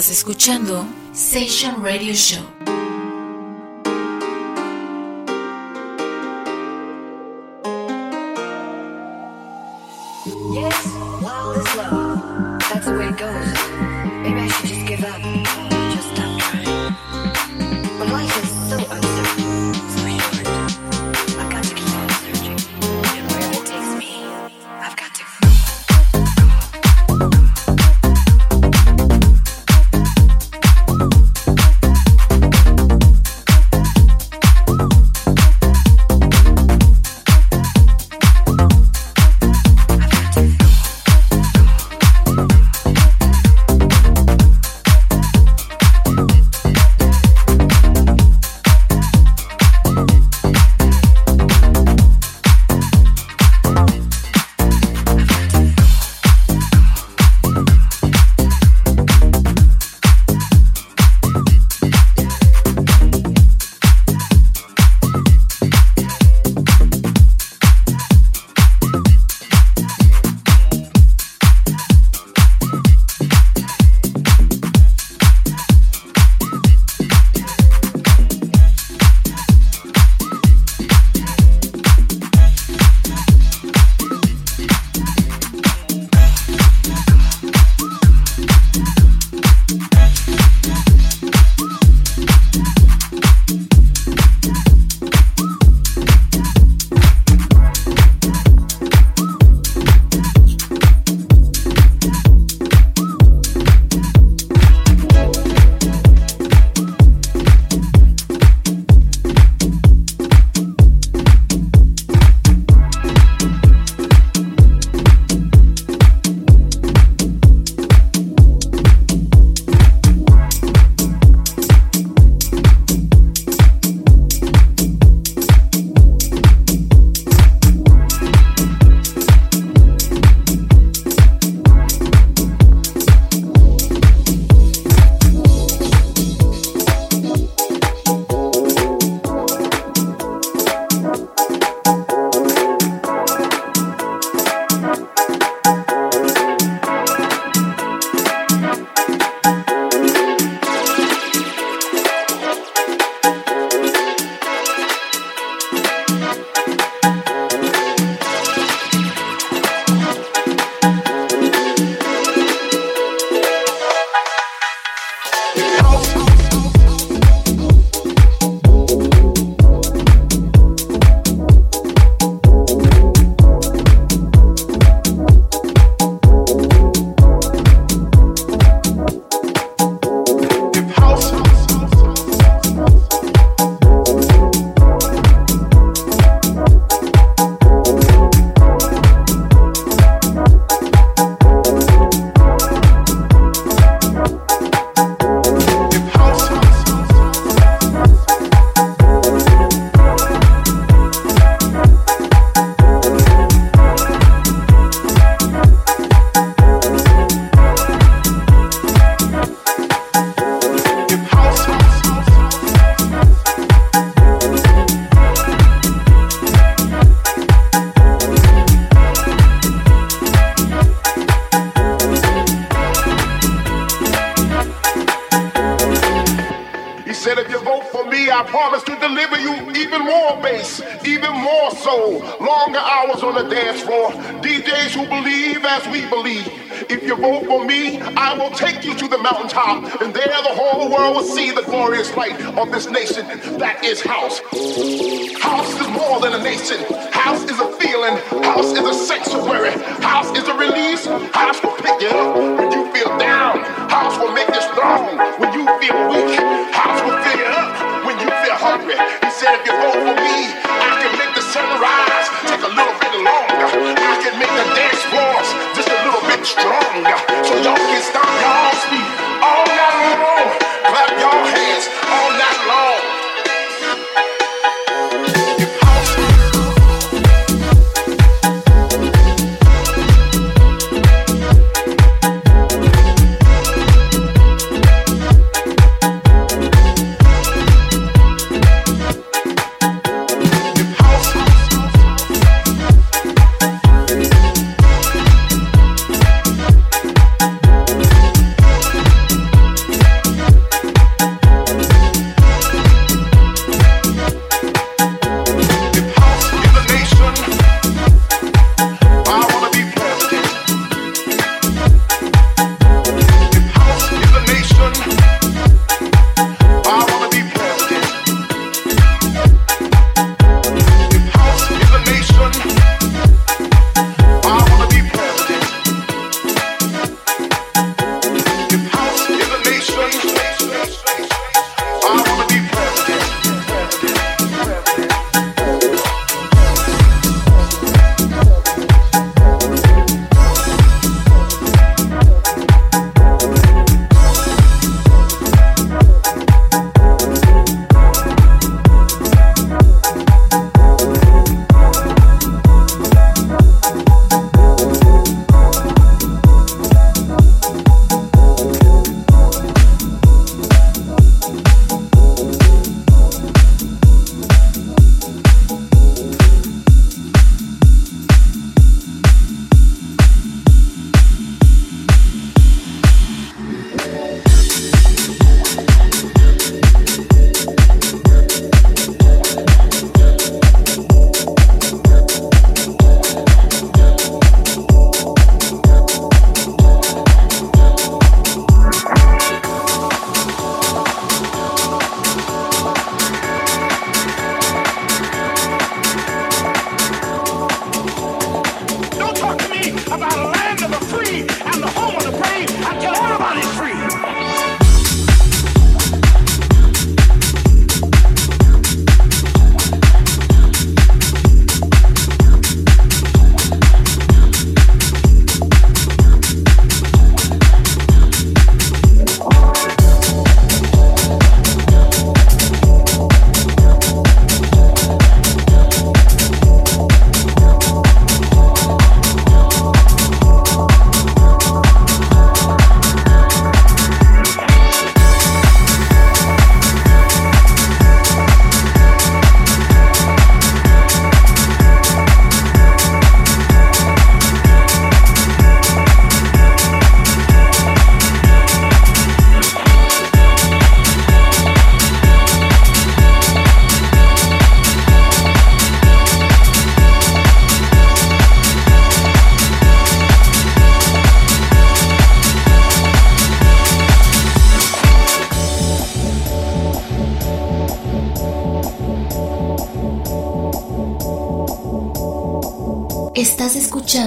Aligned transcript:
Estás 0.00 0.16
escuchando 0.16 0.86
Session 1.12 1.84
Radio 1.84 2.14
Show. 2.14 2.59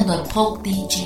Al 0.10 0.24
Pop 0.24 0.62
DJ. 0.62 1.03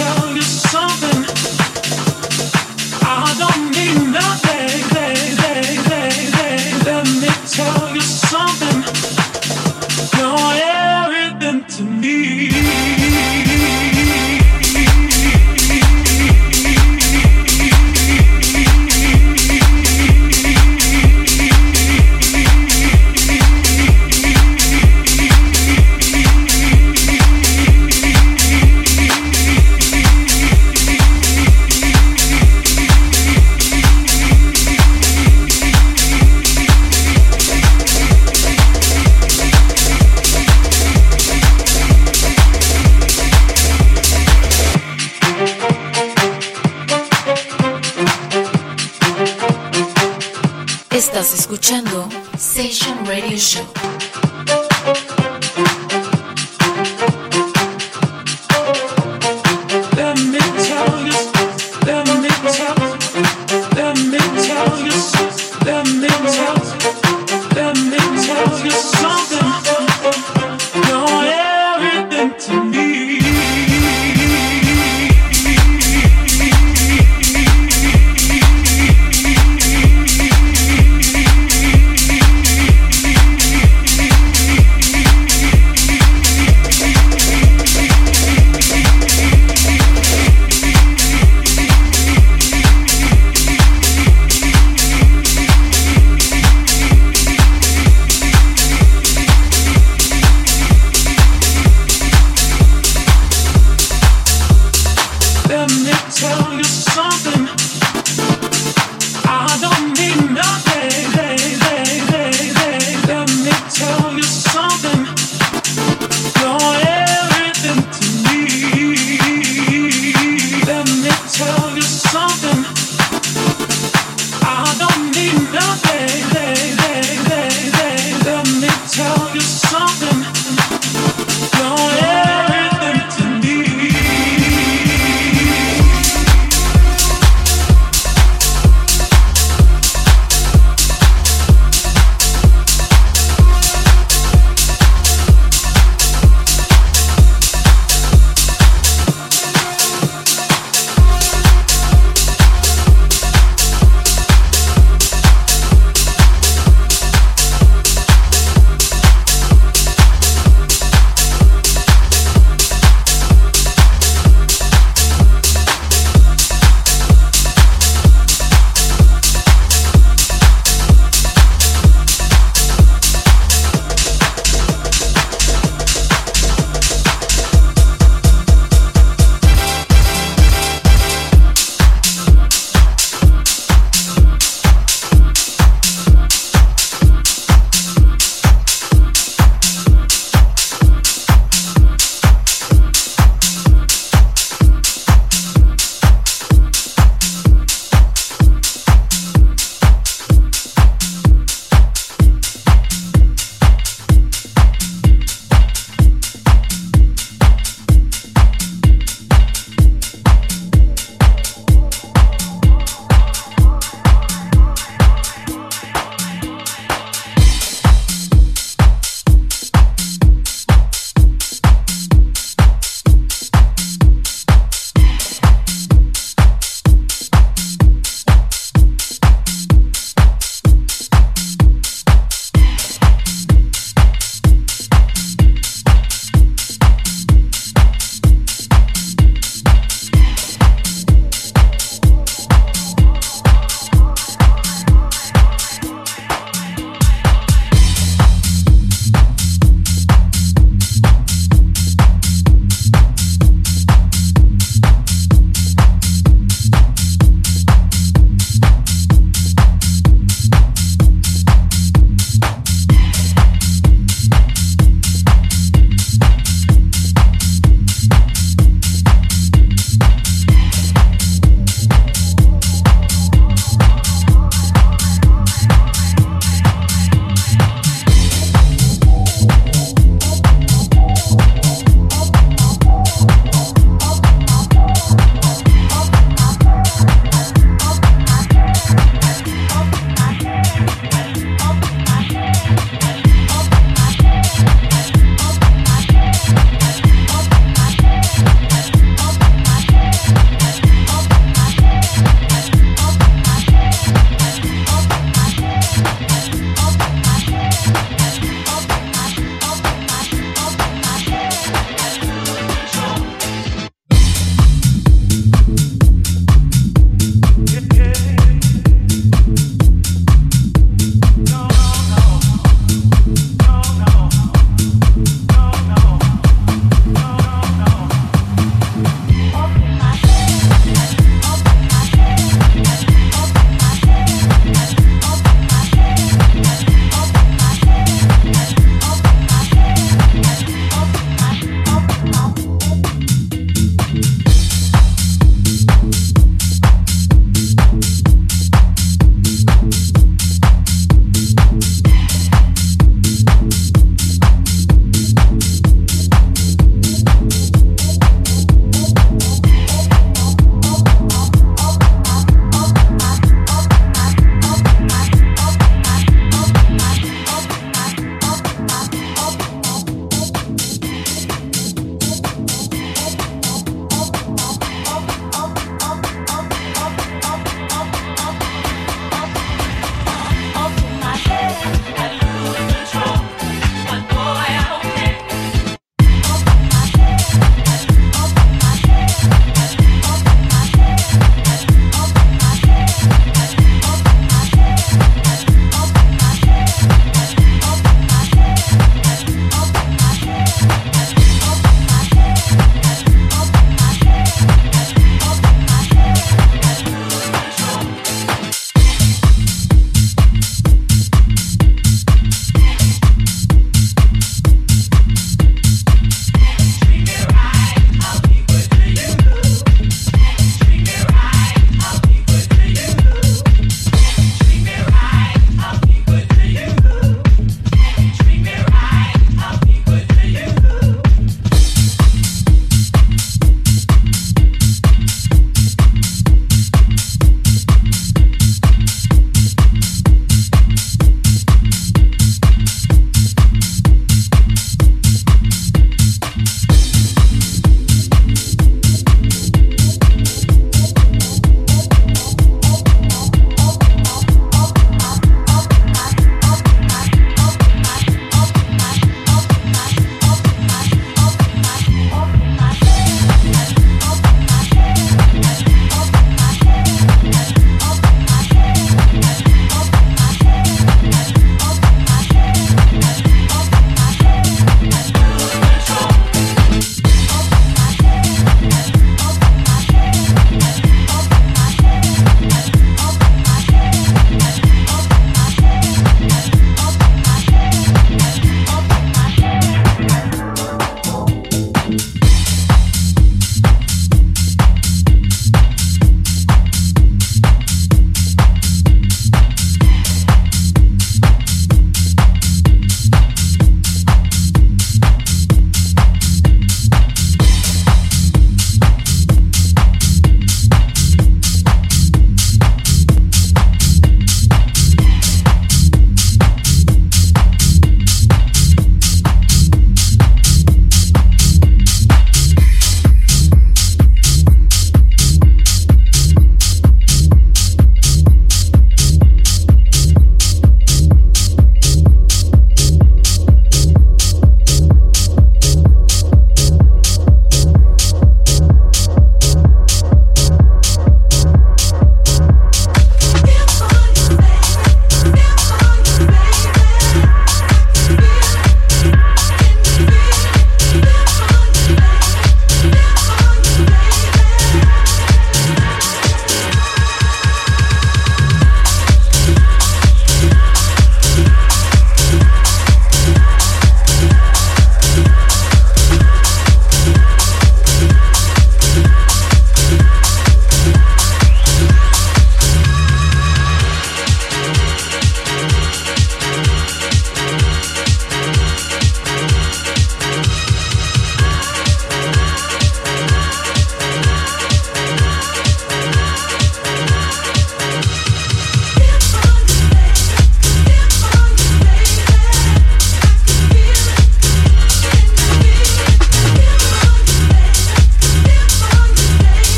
Tell 0.00 0.34
yourself. 0.34 0.69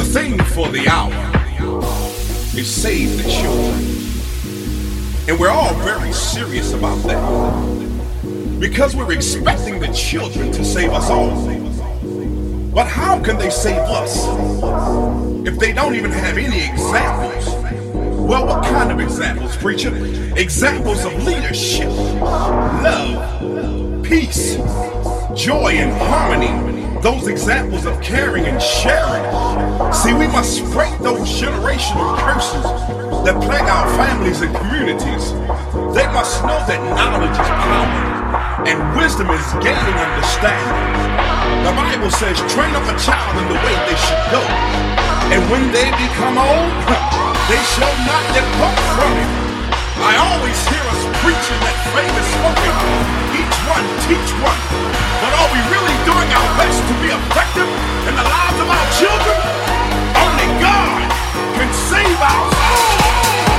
The 0.00 0.06
thing 0.06 0.38
for 0.44 0.66
the 0.68 0.88
hour 0.88 1.12
is 2.58 2.74
save 2.74 3.22
the 3.22 3.30
children. 3.30 3.74
And 5.28 5.38
we're 5.38 5.50
all 5.50 5.74
very 5.74 6.10
serious 6.12 6.72
about 6.72 7.02
that. 7.02 8.58
Because 8.58 8.96
we're 8.96 9.12
expecting 9.12 9.78
the 9.78 9.92
children 9.92 10.52
to 10.52 10.64
save 10.64 10.92
us 10.92 11.10
all. 11.10 11.44
But 12.72 12.86
how 12.86 13.22
can 13.22 13.36
they 13.36 13.50
save 13.50 13.76
us 13.76 14.26
if 15.46 15.58
they 15.58 15.74
don't 15.74 15.94
even 15.94 16.12
have 16.12 16.38
any 16.38 16.64
examples? 16.64 17.48
Well, 18.18 18.46
what 18.46 18.64
kind 18.64 18.90
of 18.90 19.00
examples, 19.00 19.54
preacher? 19.58 19.94
Examples 20.34 21.04
of 21.04 21.12
leadership, 21.24 21.90
love, 21.90 24.02
peace, 24.02 24.56
joy, 25.34 25.72
and 25.72 25.92
harmony 25.92 26.69
those 27.02 27.28
examples 27.28 27.86
of 27.86 28.00
caring 28.02 28.44
and 28.44 28.60
sharing. 28.60 29.24
See, 29.92 30.12
we 30.12 30.26
must 30.28 30.62
break 30.72 30.92
those 30.98 31.28
generational 31.40 32.16
curses 32.18 32.64
that 33.24 33.40
plague 33.40 33.68
our 33.68 33.88
families 33.96 34.40
and 34.42 34.54
communities. 34.54 35.32
They 35.96 36.06
must 36.12 36.44
know 36.44 36.60
that 36.68 36.80
knowledge 36.92 37.32
is 37.32 37.50
power 37.64 38.20
and 38.68 38.76
wisdom 38.96 39.30
is 39.32 39.46
gaining 39.64 39.96
understanding. 39.96 41.00
The 41.64 41.72
Bible 41.72 42.10
says, 42.12 42.36
train 42.52 42.76
up 42.76 42.84
a 42.84 42.96
child 43.00 43.32
in 43.40 43.48
the 43.48 43.58
way 43.64 43.74
they 43.88 43.96
should 43.96 44.24
go. 44.28 44.42
And 45.32 45.40
when 45.48 45.72
they 45.72 45.88
become 45.96 46.36
old, 46.36 46.72
they 47.48 47.62
shall 47.72 47.96
not 48.04 48.24
depart 48.36 48.78
from 48.96 49.12
it. 49.16 49.49
I 50.00 50.16
always 50.16 50.56
hear 50.64 50.80
us 50.80 51.02
preaching 51.20 51.60
that 51.60 51.76
famous 51.92 52.28
slogan, 52.40 52.76
each 53.36 53.56
one 53.68 53.84
teach 54.08 54.32
one. 54.40 54.60
But 55.20 55.32
are 55.36 55.50
we 55.52 55.60
really 55.68 55.96
doing 56.08 56.30
our 56.32 56.50
best 56.56 56.80
to 56.88 56.94
be 57.04 57.12
effective 57.12 57.68
in 58.08 58.14
the 58.16 58.24
lives 58.24 58.58
of 58.64 58.68
our 58.72 58.88
children? 58.96 59.38
Only 60.16 60.48
God 60.56 61.04
can 61.52 61.68
save 61.92 62.16
our 62.16 62.44
souls. 62.48 63.49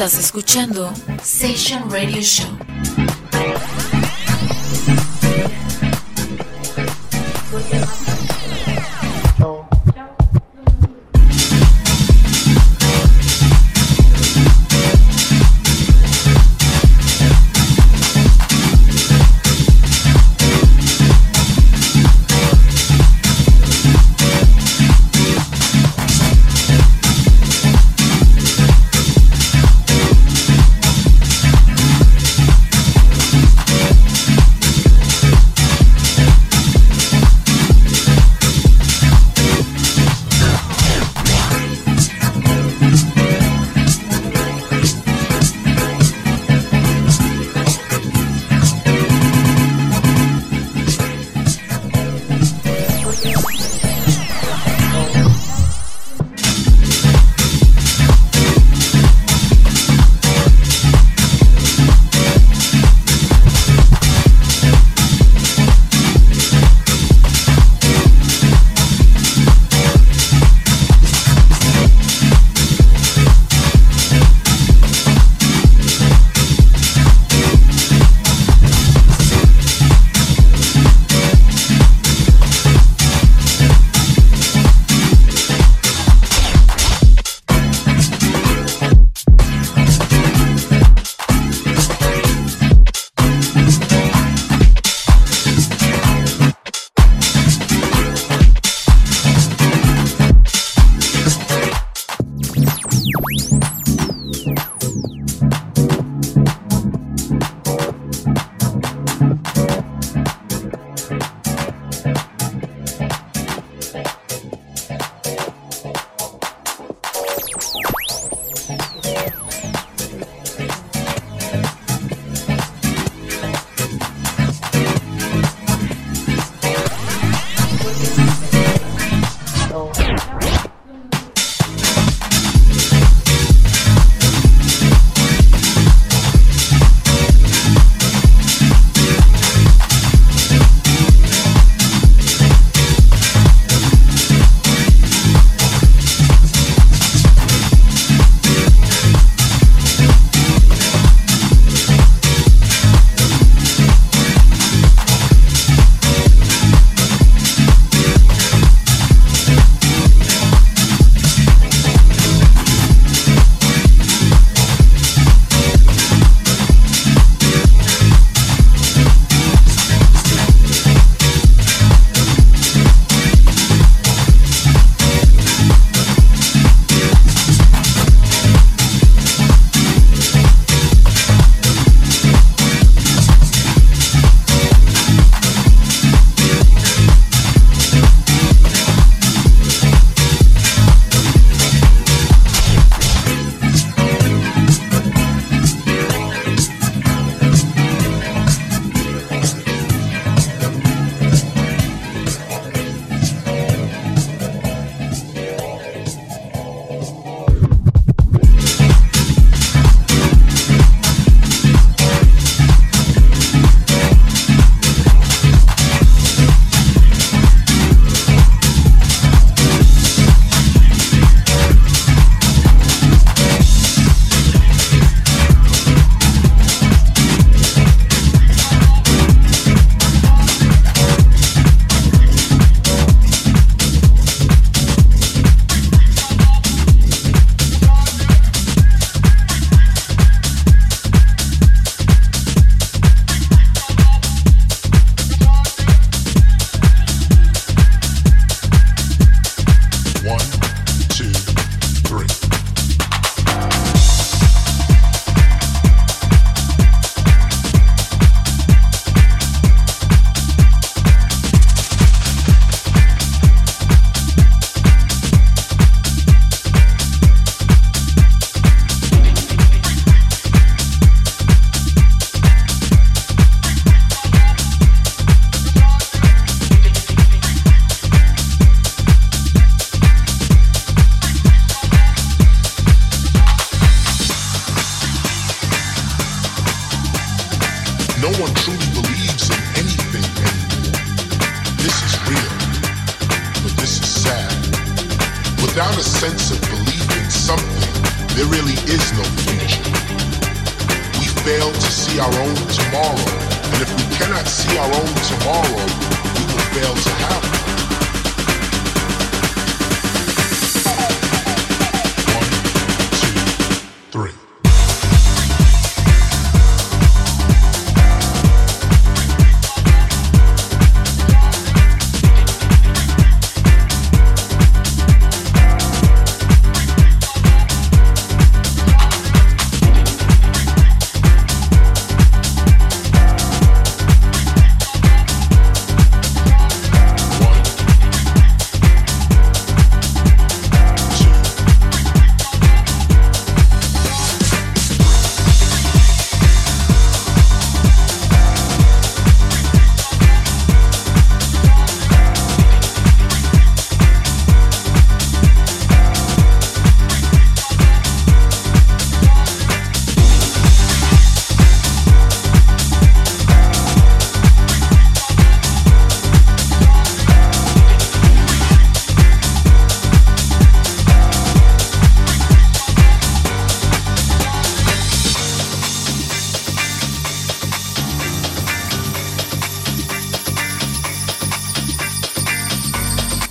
Estás 0.00 0.18
escuchando 0.18 0.90
Session 1.22 1.90
Radio 1.90 2.22
Show. 2.22 2.59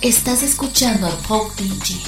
Estás 0.02 0.42
escuchando 0.42 1.06
a 1.06 1.10
Pop 1.28 1.54
DJ. 1.56 2.00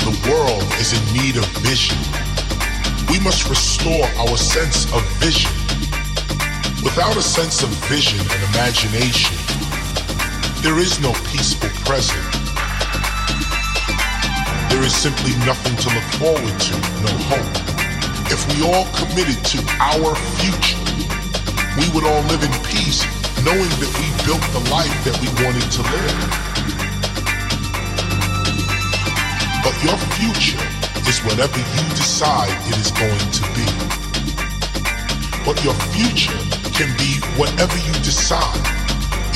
The 0.00 0.28
world 0.28 0.64
is 0.80 0.92
in 0.92 1.14
need 1.14 1.36
of 1.36 1.46
vision. 1.62 1.96
We 3.08 3.20
must 3.20 3.48
restore 3.48 4.06
our 4.18 4.36
sense 4.36 4.92
of 4.92 5.06
vision. 5.20 5.52
Without 6.82 7.16
a 7.16 7.22
sense 7.22 7.62
of 7.62 7.68
vision 7.86 8.18
and 8.18 8.42
imagination, 8.56 9.36
there 10.62 10.80
is 10.80 10.98
no 10.98 11.12
peaceful 11.30 11.70
present. 11.84 12.26
There 14.68 14.82
is 14.82 14.96
simply 14.96 15.30
nothing 15.46 15.76
to 15.76 15.94
look 15.94 16.08
forward 16.18 16.58
to, 16.58 16.74
no 17.06 17.14
hope. 17.30 17.66
If 18.32 18.42
we 18.50 18.66
all 18.66 18.86
committed 18.96 19.44
to 19.44 19.58
our 19.78 20.16
future, 20.42 20.75
we 21.76 21.88
would 21.92 22.04
all 22.04 22.22
live 22.32 22.42
in 22.42 22.52
peace 22.64 23.04
knowing 23.44 23.70
that 23.78 23.92
we 24.00 24.08
built 24.24 24.42
the 24.56 24.64
life 24.72 24.96
that 25.04 25.16
we 25.20 25.28
wanted 25.44 25.68
to 25.70 25.82
live. 25.84 26.20
But 29.60 29.76
your 29.84 29.98
future 30.16 30.64
is 31.06 31.20
whatever 31.22 31.58
you 31.60 31.84
decide 31.94 32.50
it 32.66 32.76
is 32.80 32.90
going 32.96 33.28
to 33.38 33.44
be. 33.54 33.68
But 35.44 35.62
your 35.62 35.76
future 35.92 36.40
can 36.72 36.90
be 36.96 37.20
whatever 37.38 37.76
you 37.76 37.92
decide. 38.02 38.58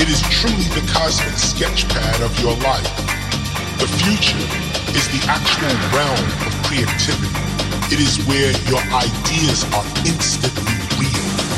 It 0.01 0.09
is 0.09 0.21
truly 0.33 0.67
the 0.73 0.83
cosmic 0.91 1.37
sketchpad 1.37 2.25
of 2.25 2.33
your 2.41 2.57
life. 2.65 2.91
The 3.79 3.89
future 4.01 4.43
is 4.97 5.07
the 5.13 5.23
actual 5.29 5.77
realm 5.93 6.25
of 6.49 6.53
creativity. 6.65 7.31
It 7.93 8.01
is 8.01 8.19
where 8.27 8.51
your 8.67 8.83
ideas 8.97 9.65
are 9.75 9.85
instantly 10.07 10.75
real. 10.99 11.50